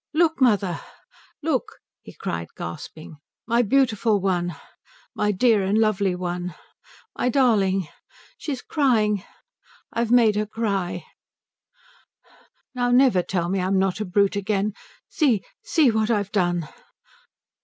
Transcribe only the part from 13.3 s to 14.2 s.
me I'm not a